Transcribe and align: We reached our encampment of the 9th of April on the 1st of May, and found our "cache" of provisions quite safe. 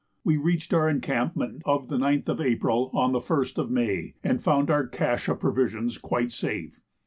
We 0.23 0.35
reached 0.35 0.73
our 0.73 0.89
encampment 0.89 1.61
of 1.63 1.87
the 1.87 1.95
9th 1.97 2.27
of 2.27 2.41
April 2.41 2.89
on 2.91 3.11
the 3.11 3.19
1st 3.19 3.59
of 3.59 3.69
May, 3.69 4.15
and 4.23 4.41
found 4.41 4.71
our 4.71 4.87
"cache" 4.87 5.27
of 5.29 5.39
provisions 5.39 5.99
quite 5.99 6.31
safe. 6.31 6.81